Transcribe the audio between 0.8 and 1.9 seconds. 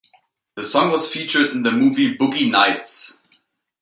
was featured in the